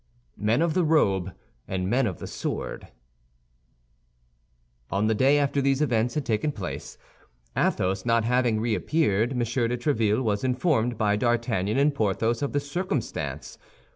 MEN 0.39 0.63
OF 0.63 0.73
THE 0.73 0.83
ROBE 0.83 1.35
AND 1.67 1.87
MEN 1.87 2.07
OF 2.07 2.17
THE 2.17 2.25
SWORD 2.25 2.87
On 4.89 5.05
the 5.05 5.13
day 5.13 5.37
after 5.37 5.61
these 5.61 5.79
events 5.79 6.15
had 6.15 6.25
taken 6.25 6.51
place, 6.51 6.97
Athos 7.55 8.03
not 8.03 8.23
having 8.23 8.59
reappeared, 8.59 9.33
M. 9.33 9.37
de 9.37 9.45
Tréville 9.77 10.23
was 10.23 10.43
informed 10.43 10.97
by 10.97 11.15
D'Artagnan 11.15 11.77
and 11.77 11.93
Porthos 11.93 12.41
of 12.41 12.51
the 12.51 12.59
circumstance. 12.59 13.59